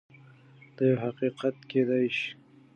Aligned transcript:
دا 0.75 0.83
يو 0.89 0.97
حقيقت 1.05 1.55
کيدای 1.71 2.07
شي. 2.17 2.27